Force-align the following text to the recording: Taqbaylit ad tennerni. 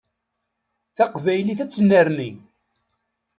Taqbaylit 0.95 1.59
ad 1.63 1.69
tennerni. 1.71 2.31